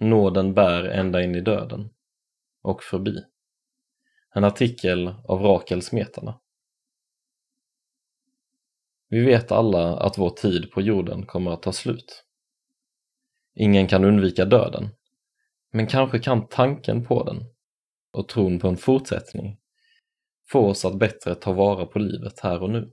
Nåden 0.00 0.54
bär 0.54 0.84
ända 0.84 1.22
in 1.22 1.34
i 1.34 1.40
döden 1.40 1.90
och 2.62 2.82
förbi. 2.82 3.24
En 4.34 4.44
artikel 4.44 5.14
av 5.24 5.42
Rakel 5.42 5.82
Smetana. 5.82 6.40
Vi 9.08 9.24
vet 9.24 9.52
alla 9.52 9.96
att 9.96 10.18
vår 10.18 10.30
tid 10.30 10.70
på 10.70 10.80
jorden 10.80 11.26
kommer 11.26 11.50
att 11.50 11.62
ta 11.62 11.72
slut. 11.72 12.24
Ingen 13.54 13.86
kan 13.86 14.04
undvika 14.04 14.44
döden, 14.44 14.88
men 15.72 15.86
kanske 15.86 16.18
kan 16.18 16.48
tanken 16.48 17.04
på 17.04 17.24
den 17.24 17.44
och 18.12 18.28
tron 18.28 18.58
på 18.58 18.68
en 18.68 18.76
fortsättning 18.76 19.58
få 20.50 20.66
oss 20.66 20.84
att 20.84 20.98
bättre 20.98 21.34
ta 21.34 21.52
vara 21.52 21.86
på 21.86 21.98
livet 21.98 22.40
här 22.40 22.62
och 22.62 22.70
nu. 22.70 22.92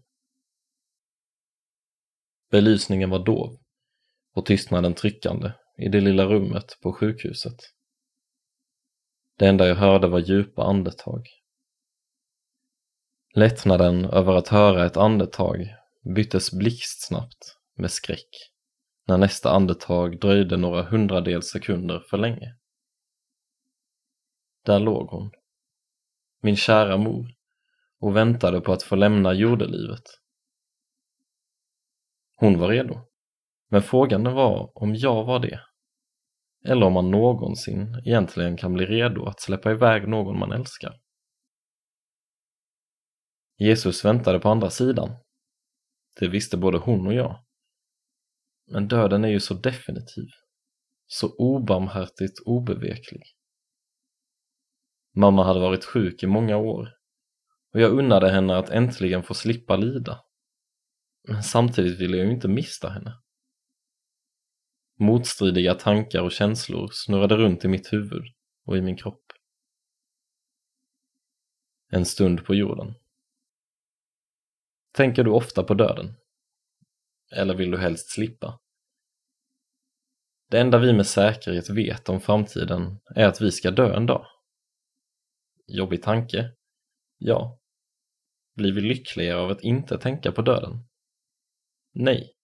Belysningen 2.51 3.09
var 3.09 3.25
dov 3.25 3.59
och 4.33 4.45
tystnaden 4.45 4.93
tryckande 4.93 5.51
i 5.77 5.89
det 5.89 6.01
lilla 6.01 6.25
rummet 6.25 6.77
på 6.81 6.93
sjukhuset. 6.93 7.57
Det 9.37 9.47
enda 9.47 9.67
jag 9.67 9.75
hörde 9.75 10.07
var 10.07 10.19
djupa 10.19 10.63
andetag. 10.63 11.27
Lättnaden 13.33 14.05
över 14.05 14.33
att 14.33 14.47
höra 14.47 14.85
ett 14.85 14.97
andetag 14.97 15.75
byttes 16.15 16.51
blixtsnabbt 16.51 17.57
med 17.75 17.91
skräck 17.91 18.29
när 19.07 19.17
nästa 19.17 19.51
andetag 19.51 20.19
dröjde 20.19 20.57
några 20.57 20.83
hundradels 20.83 21.47
sekunder 21.47 21.99
för 22.09 22.17
länge. 22.17 22.55
Där 24.63 24.79
låg 24.79 25.09
hon, 25.09 25.31
min 26.41 26.55
kära 26.55 26.97
mor, 26.97 27.35
och 27.99 28.15
väntade 28.15 28.61
på 28.61 28.73
att 28.73 28.83
få 28.83 28.95
lämna 28.95 29.33
jordelivet. 29.33 30.03
Hon 32.35 32.59
var 32.59 32.67
redo, 32.67 32.99
men 33.69 33.81
frågan 33.81 34.23
var 34.23 34.71
om 34.77 34.95
jag 34.95 35.23
var 35.23 35.39
det. 35.39 35.59
Eller 36.67 36.85
om 36.85 36.93
man 36.93 37.11
någonsin 37.11 38.01
egentligen 38.05 38.57
kan 38.57 38.73
bli 38.73 38.85
redo 38.85 39.25
att 39.25 39.41
släppa 39.41 39.71
iväg 39.71 40.07
någon 40.07 40.39
man 40.39 40.51
älskar. 40.51 40.99
Jesus 43.57 44.05
väntade 44.05 44.39
på 44.39 44.49
andra 44.49 44.69
sidan. 44.69 45.09
Det 46.19 46.27
visste 46.27 46.57
både 46.57 46.77
hon 46.77 47.07
och 47.07 47.13
jag. 47.13 47.43
Men 48.71 48.87
döden 48.87 49.25
är 49.25 49.29
ju 49.29 49.39
så 49.39 49.53
definitiv, 49.53 50.27
så 51.07 51.35
obarmhärtigt 51.37 52.39
obeveklig. 52.45 53.23
Mamma 55.15 55.43
hade 55.43 55.59
varit 55.59 55.85
sjuk 55.85 56.23
i 56.23 56.27
många 56.27 56.57
år 56.57 56.89
och 57.73 57.81
jag 57.81 57.91
unnade 57.91 58.31
henne 58.31 58.57
att 58.57 58.69
äntligen 58.69 59.23
få 59.23 59.33
slippa 59.33 59.75
lida. 59.75 60.21
Men 61.27 61.43
samtidigt 61.43 61.99
ville 61.99 62.17
jag 62.17 62.25
ju 62.25 62.31
inte 62.31 62.47
mista 62.47 62.89
henne. 62.89 63.13
Motstridiga 64.95 65.73
tankar 65.73 66.21
och 66.21 66.31
känslor 66.31 66.89
snurrade 66.91 67.37
runt 67.37 67.65
i 67.65 67.67
mitt 67.67 67.93
huvud 67.93 68.23
och 68.65 68.77
i 68.77 68.81
min 68.81 68.97
kropp. 68.97 69.23
En 71.91 72.05
stund 72.05 72.45
på 72.45 72.55
jorden. 72.55 72.93
Tänker 74.91 75.23
du 75.23 75.31
ofta 75.31 75.63
på 75.63 75.73
döden? 75.73 76.13
Eller 77.31 77.55
vill 77.55 77.71
du 77.71 77.77
helst 77.77 78.09
slippa? 78.09 78.59
Det 80.49 80.59
enda 80.59 80.77
vi 80.77 80.93
med 80.93 81.07
säkerhet 81.07 81.69
vet 81.69 82.09
om 82.09 82.21
framtiden 82.21 82.99
är 83.15 83.27
att 83.27 83.41
vi 83.41 83.51
ska 83.51 83.71
dö 83.71 83.95
en 83.95 84.05
dag. 84.05 84.25
Jobbig 85.67 86.03
tanke? 86.03 86.51
Ja. 87.17 87.59
Blir 88.55 88.71
vi 88.71 88.81
lyckligare 88.81 89.39
av 89.39 89.49
att 89.49 89.61
inte 89.61 89.97
tänka 89.97 90.31
på 90.31 90.41
döden? 90.41 90.87
Nej. 91.91 92.34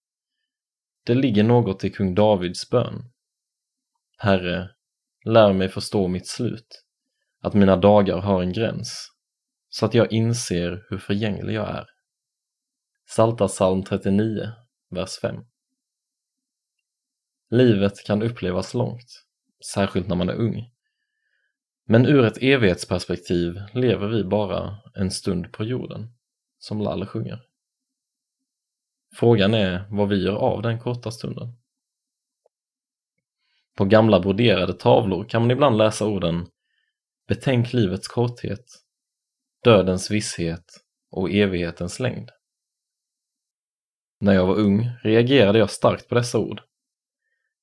Det 1.04 1.14
ligger 1.14 1.44
något 1.44 1.84
i 1.84 1.90
kung 1.90 2.14
Davids 2.14 2.70
bön. 2.70 3.12
Herre, 4.18 4.70
lär 5.24 5.52
mig 5.52 5.68
förstå 5.68 6.08
mitt 6.08 6.28
slut, 6.28 6.84
att 7.40 7.54
mina 7.54 7.76
dagar 7.76 8.18
har 8.18 8.42
en 8.42 8.52
gräns, 8.52 9.08
så 9.68 9.86
att 9.86 9.94
jag 9.94 10.12
inser 10.12 10.86
hur 10.88 10.98
förgänglig 10.98 11.54
jag 11.54 11.68
är. 11.68 11.86
Salta 13.08 13.48
psalm 13.48 13.84
39, 13.84 14.52
vers 14.90 15.18
5. 15.18 15.36
Livet 17.50 18.04
kan 18.06 18.22
upplevas 18.22 18.74
långt, 18.74 19.24
särskilt 19.72 20.08
när 20.08 20.16
man 20.16 20.28
är 20.28 20.34
ung. 20.34 20.70
Men 21.84 22.06
ur 22.06 22.24
ett 22.24 22.42
evighetsperspektiv 22.42 23.62
lever 23.74 24.08
vi 24.08 24.24
bara 24.24 24.76
en 24.94 25.10
stund 25.10 25.52
på 25.52 25.64
jorden, 25.64 26.14
som 26.58 26.80
Lalle 26.80 27.06
sjunger. 27.06 27.51
Frågan 29.14 29.54
är 29.54 29.84
vad 29.90 30.08
vi 30.08 30.24
gör 30.24 30.36
av 30.36 30.62
den 30.62 30.78
korta 30.78 31.10
stunden. 31.10 31.48
På 33.76 33.84
gamla 33.84 34.20
broderade 34.20 34.72
tavlor 34.72 35.24
kan 35.24 35.42
man 35.42 35.50
ibland 35.50 35.78
läsa 35.78 36.06
orden 36.06 36.46
Betänk 37.28 37.72
livets 37.72 38.08
korthet, 38.08 38.64
dödens 39.64 40.10
visshet 40.10 40.64
och 41.10 41.30
evighetens 41.30 42.00
längd. 42.00 42.30
När 44.20 44.32
jag 44.32 44.46
var 44.46 44.54
ung 44.54 44.90
reagerade 45.02 45.58
jag 45.58 45.70
starkt 45.70 46.08
på 46.08 46.14
dessa 46.14 46.38
ord. 46.38 46.60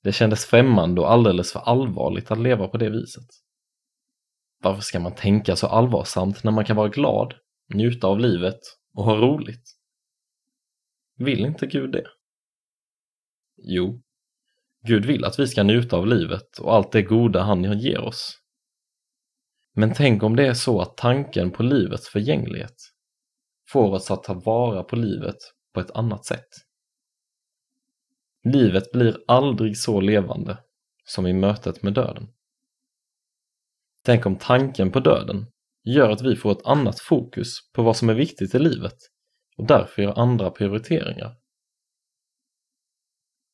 Det 0.04 0.12
kändes 0.12 0.46
främmande 0.46 1.02
och 1.02 1.12
alldeles 1.12 1.52
för 1.54 1.60
allvarligt 1.60 2.32
att 2.32 2.40
leva 2.40 2.68
på 2.68 2.78
det 2.78 2.90
viset. 2.90 3.28
Varför 4.64 4.82
ska 4.82 5.00
man 5.00 5.16
tänka 5.16 5.56
så 5.56 5.68
allvarsamt 5.68 6.44
när 6.44 6.52
man 6.52 6.66
kan 6.66 6.76
vara 6.76 6.90
glad, 6.90 7.34
njuta 7.74 8.08
av 8.08 8.20
livet 8.20 8.60
och 8.94 9.04
ha 9.04 9.16
roligt? 9.16 9.79
Vill 11.20 11.46
inte 11.46 11.68
Gud 11.68 11.92
det? 11.92 12.06
Jo, 13.58 14.02
Gud 14.82 15.06
vill 15.06 15.26
att 15.26 15.40
vi 15.40 15.48
ska 15.48 15.64
njuta 15.64 15.98
av 15.98 16.08
livet 16.08 16.58
och 16.60 16.74
allt 16.74 16.92
det 16.92 17.02
goda 17.02 17.42
han 17.42 17.80
ger 17.80 18.00
oss. 18.00 18.40
Men 19.74 19.94
tänk 19.94 20.24
om 20.24 20.36
det 20.36 20.48
är 20.48 20.54
så 20.54 20.82
att 20.82 20.98
tanken 20.98 21.52
på 21.52 21.64
livets 21.64 22.10
förgänglighet 22.10 22.76
får 23.70 23.94
oss 23.94 24.12
att 24.12 24.24
ta 24.24 24.34
vara 24.34 24.84
på 24.84 24.96
livet 24.96 25.36
på 25.74 25.80
ett 25.80 25.92
annat 25.92 26.26
sätt. 26.26 26.50
Livet 28.44 28.92
blir 28.92 29.18
aldrig 29.28 29.78
så 29.78 30.02
levande 30.02 30.58
som 31.06 31.28
i 31.28 31.34
mötet 31.34 31.84
med 31.84 31.94
döden. 31.94 32.28
Tänk 34.04 34.26
om 34.26 34.38
tanken 34.38 34.92
på 34.92 35.00
döden 35.00 35.46
gör 35.84 36.10
att 36.10 36.22
vi 36.22 36.36
får 36.36 36.52
ett 36.52 36.66
annat 36.66 37.00
fokus 37.00 37.72
på 37.74 37.84
vad 37.84 37.98
som 37.98 38.10
är 38.10 38.14
viktigt 38.14 38.56
i 38.56 38.60
livet 38.60 38.98
och 39.60 39.68
därför 39.68 40.02
gör 40.02 40.20
andra 40.20 40.52
prioriteringar. 40.52 41.36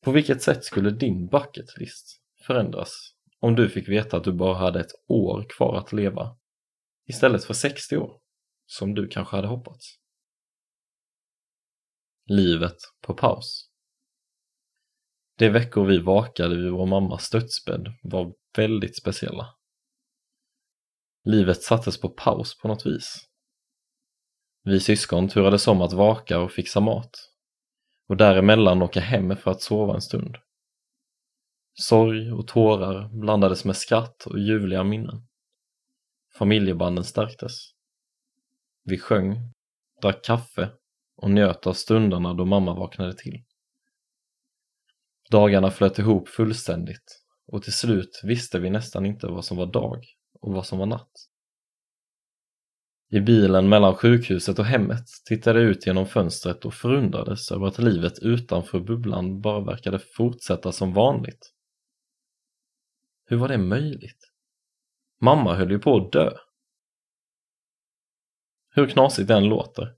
På 0.04 0.12
vilket 0.12 0.42
sätt 0.42 0.64
skulle 0.64 0.90
din 0.90 1.26
bucket 1.26 1.76
list 1.76 2.20
förändras 2.46 3.14
om 3.40 3.54
du 3.54 3.68
fick 3.68 3.88
veta 3.88 4.16
att 4.16 4.24
du 4.24 4.32
bara 4.32 4.54
hade 4.54 4.80
ett 4.80 4.92
år 5.08 5.46
kvar 5.48 5.78
att 5.78 5.92
leva 5.92 6.36
istället 7.06 7.44
för 7.44 7.54
60 7.54 7.96
år, 7.96 8.20
som 8.66 8.94
du 8.94 9.08
kanske 9.08 9.36
hade 9.36 9.48
hoppats? 9.48 9.98
Livet 12.26 12.76
på 13.00 13.14
paus. 13.14 13.70
De 15.38 15.50
veckor 15.50 15.86
vi 15.86 15.98
vakade 15.98 16.56
vid 16.56 16.70
vår 16.70 16.86
mammas 16.86 17.30
dödsbädd 17.30 17.86
var 18.02 18.34
väldigt 18.56 18.96
speciella. 18.96 19.54
Livet 21.24 21.62
sattes 21.62 22.00
på 22.00 22.08
paus 22.08 22.58
på 22.58 22.68
något 22.68 22.86
vis. 22.86 23.28
Vi 24.68 24.80
syskon 24.80 25.28
turades 25.28 25.68
om 25.68 25.80
att 25.80 25.92
vaka 25.92 26.40
och 26.40 26.52
fixa 26.52 26.80
mat 26.80 27.10
och 28.08 28.16
däremellan 28.16 28.82
åka 28.82 29.00
hem 29.00 29.36
för 29.36 29.50
att 29.50 29.62
sova 29.62 29.94
en 29.94 30.00
stund. 30.00 30.36
Sorg 31.74 32.32
och 32.32 32.48
tårar 32.48 33.08
blandades 33.08 33.64
med 33.64 33.76
skratt 33.76 34.26
och 34.26 34.38
ljuvliga 34.38 34.84
minnen. 34.84 35.26
Familjebanden 36.38 37.04
stärktes. 37.04 37.52
Vi 38.84 38.98
sjöng, 38.98 39.36
drack 40.02 40.24
kaffe 40.24 40.70
och 41.16 41.30
njöt 41.30 41.66
av 41.66 41.72
stunderna 41.72 42.34
då 42.34 42.44
mamma 42.44 42.74
vaknade 42.74 43.14
till. 43.14 43.44
Dagarna 45.30 45.70
flöt 45.70 45.98
ihop 45.98 46.28
fullständigt 46.28 47.22
och 47.46 47.62
till 47.62 47.72
slut 47.72 48.20
visste 48.24 48.58
vi 48.58 48.70
nästan 48.70 49.06
inte 49.06 49.26
vad 49.26 49.44
som 49.44 49.56
var 49.56 49.66
dag 49.66 50.04
och 50.40 50.52
vad 50.52 50.66
som 50.66 50.78
var 50.78 50.86
natt. 50.86 51.12
I 53.16 53.20
bilen 53.20 53.68
mellan 53.68 53.94
sjukhuset 53.94 54.58
och 54.58 54.64
hemmet 54.64 55.04
tittade 55.24 55.60
jag 55.60 55.70
ut 55.70 55.86
genom 55.86 56.06
fönstret 56.06 56.64
och 56.64 56.74
förundrades 56.74 57.52
över 57.52 57.66
att 57.66 57.78
livet 57.78 58.18
utanför 58.18 58.80
bubblan 58.80 59.40
bara 59.40 59.60
verkade 59.60 59.98
fortsätta 59.98 60.72
som 60.72 60.94
vanligt. 60.94 61.52
Hur 63.24 63.36
var 63.36 63.48
det 63.48 63.58
möjligt? 63.58 64.32
Mamma 65.20 65.54
höll 65.54 65.70
ju 65.70 65.78
på 65.78 65.96
att 65.96 66.12
dö. 66.12 66.30
Hur 68.70 68.86
knasigt 68.86 69.28
den 69.28 69.44
låter 69.44 69.94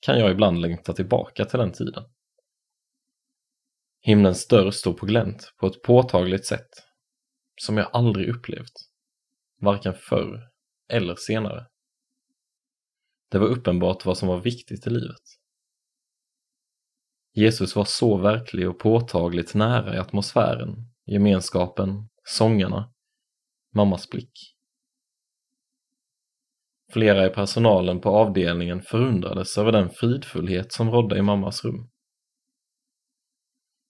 kan 0.00 0.18
jag 0.18 0.30
ibland 0.30 0.60
längta 0.60 0.92
tillbaka 0.92 1.44
till 1.44 1.58
den 1.58 1.72
tiden. 1.72 2.04
Himlens 4.00 4.48
dörr 4.48 4.70
stod 4.70 4.96
på 4.96 5.06
glänt 5.06 5.54
på 5.56 5.66
ett 5.66 5.82
påtagligt 5.82 6.46
sätt 6.46 6.70
som 7.60 7.76
jag 7.76 7.88
aldrig 7.92 8.28
upplevt, 8.28 8.74
varken 9.60 9.94
förr 9.94 10.48
eller 10.88 11.16
senare. 11.16 11.71
Det 13.32 13.38
var 13.38 13.46
uppenbart 13.46 14.04
vad 14.04 14.18
som 14.18 14.28
var 14.28 14.40
viktigt 14.40 14.86
i 14.86 14.90
livet. 14.90 15.22
Jesus 17.34 17.76
var 17.76 17.84
så 17.84 18.16
verklig 18.16 18.68
och 18.68 18.78
påtagligt 18.78 19.54
nära 19.54 19.94
i 19.94 19.98
atmosfären, 19.98 20.76
gemenskapen 21.06 22.08
sångarna, 22.24 22.92
mammas 23.74 24.10
blick. 24.10 24.32
Flera 26.92 27.26
i 27.26 27.30
personalen 27.30 28.00
på 28.00 28.08
avdelningen 28.08 28.82
förundrades 28.82 29.58
över 29.58 29.72
den 29.72 29.90
fridfullhet 29.90 30.72
som 30.72 30.90
rådde 30.90 31.18
i 31.18 31.22
mammas 31.22 31.64
rum. 31.64 31.90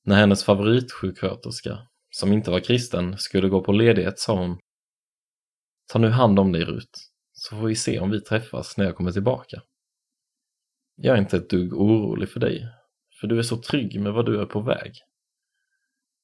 När 0.04 0.16
hennes 0.16 0.44
favoritsjuksköterska, 0.44 1.78
som 2.10 2.32
inte 2.32 2.50
var 2.50 2.60
kristen, 2.60 3.18
skulle 3.18 3.48
gå 3.48 3.64
på 3.64 3.72
ledighet 3.72 4.18
sa 4.18 4.38
hon 4.38 4.58
Ta 5.92 5.98
nu 5.98 6.08
hand 6.08 6.38
om 6.38 6.52
dig 6.52 6.64
Rut, 6.64 7.11
så 7.32 7.56
får 7.56 7.66
vi 7.66 7.76
se 7.76 8.00
om 8.00 8.10
vi 8.10 8.20
träffas 8.20 8.76
när 8.76 8.84
jag 8.84 8.96
kommer 8.96 9.12
tillbaka. 9.12 9.62
Jag 10.94 11.16
är 11.16 11.20
inte 11.20 11.36
ett 11.36 11.50
dugg 11.50 11.72
orolig 11.72 12.28
för 12.28 12.40
dig, 12.40 12.68
för 13.20 13.26
du 13.26 13.38
är 13.38 13.42
så 13.42 13.56
trygg 13.56 14.00
med 14.00 14.12
vad 14.12 14.26
du 14.26 14.40
är 14.40 14.46
på 14.46 14.60
väg. 14.60 14.92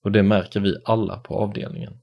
Och 0.02 0.12
det 0.12 0.22
märker 0.22 0.60
vi 0.60 0.76
alla 0.84 1.20
på 1.20 1.34
avdelningen. 1.34 2.00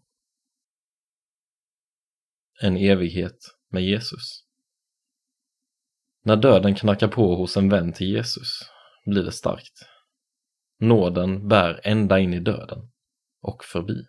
En 2.62 2.78
evighet 2.78 3.38
med 3.70 3.84
Jesus. 3.84 4.46
När 6.24 6.36
döden 6.36 6.76
knackar 6.76 7.08
på 7.08 7.36
hos 7.36 7.58
en 7.58 7.70
vän 7.70 7.94
till 7.94 8.08
Jesus 8.08 8.60
blir 9.06 9.24
det 9.24 9.32
starkt. 9.32 9.88
Nåden 10.80 11.48
bär 11.48 11.82
ända 11.84 12.20
in 12.20 12.34
i 12.34 12.40
döden 12.40 12.92
och 13.42 13.64
förbi. 13.64 14.06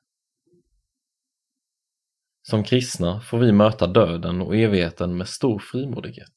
Som 2.51 2.65
kristna 2.65 3.21
får 3.21 3.39
vi 3.39 3.53
möta 3.53 3.87
döden 3.87 4.41
och 4.41 4.57
evigheten 4.57 5.17
med 5.17 5.29
stor 5.29 5.59
frimodighet. 5.59 6.33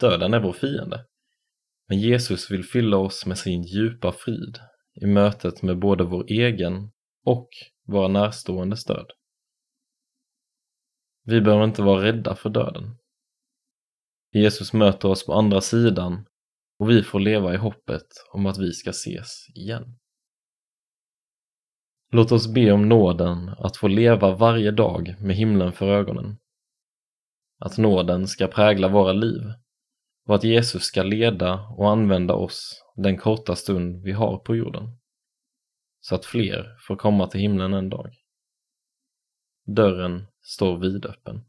Döden 0.00 0.34
är 0.34 0.40
vår 0.40 0.52
fiende, 0.52 1.06
men 1.88 1.98
Jesus 1.98 2.50
vill 2.50 2.64
fylla 2.64 2.96
oss 2.96 3.26
med 3.26 3.38
sin 3.38 3.62
djupa 3.62 4.12
frid 4.12 4.58
i 5.02 5.06
mötet 5.06 5.62
med 5.62 5.78
både 5.78 6.04
vår 6.04 6.24
egen 6.28 6.90
och 7.24 7.48
våra 7.86 8.08
närstående 8.08 8.76
död. 8.86 9.06
Vi 11.24 11.40
behöver 11.40 11.64
inte 11.64 11.82
vara 11.82 12.04
rädda 12.04 12.36
för 12.36 12.50
döden. 12.50 12.96
Jesus 14.32 14.72
möter 14.72 15.08
oss 15.08 15.26
på 15.26 15.32
andra 15.32 15.60
sidan 15.60 16.26
och 16.78 16.90
vi 16.90 17.02
får 17.02 17.20
leva 17.20 17.54
i 17.54 17.56
hoppet 17.56 18.06
om 18.32 18.46
att 18.46 18.58
vi 18.58 18.72
ska 18.72 18.90
ses 18.90 19.48
igen. 19.54 19.98
Låt 22.14 22.32
oss 22.32 22.54
be 22.54 22.72
om 22.72 22.88
nåden 22.88 23.48
att 23.58 23.76
få 23.76 23.88
leva 23.88 24.34
varje 24.34 24.70
dag 24.70 25.14
med 25.20 25.36
himlen 25.36 25.72
för 25.72 25.86
ögonen. 25.86 26.38
Att 27.58 27.78
nåden 27.78 28.26
ska 28.26 28.46
prägla 28.46 28.88
våra 28.88 29.12
liv 29.12 29.42
och 30.28 30.34
att 30.34 30.44
Jesus 30.44 30.82
ska 30.82 31.02
leda 31.02 31.54
och 31.78 31.90
använda 31.90 32.34
oss 32.34 32.84
den 32.96 33.18
korta 33.18 33.56
stund 33.56 34.02
vi 34.02 34.12
har 34.12 34.38
på 34.38 34.56
jorden. 34.56 34.98
Så 36.00 36.14
att 36.14 36.24
fler 36.24 36.76
får 36.86 36.96
komma 36.96 37.26
till 37.26 37.40
himlen 37.40 37.72
en 37.72 37.88
dag. 37.88 38.14
Dörren 39.66 40.26
står 40.42 40.78
vidöppen. 40.78 41.44